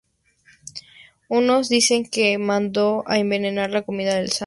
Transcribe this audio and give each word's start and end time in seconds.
Unos 1.29 1.69
dicen 1.69 2.09
que 2.09 2.39
mandó 2.39 3.03
envenenar 3.07 3.69
la 3.69 3.83
comida 3.83 4.15
del 4.15 4.29
santo. 4.31 4.39